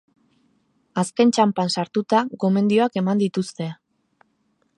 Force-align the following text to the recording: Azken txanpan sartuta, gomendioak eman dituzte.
Azken 1.01 1.33
txanpan 1.37 1.69
sartuta, 1.75 2.23
gomendioak 2.45 3.01
eman 3.03 3.23
dituzte. 3.25 3.73